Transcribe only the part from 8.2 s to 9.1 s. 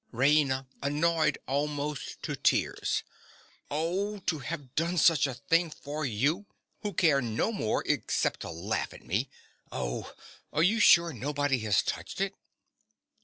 to laugh at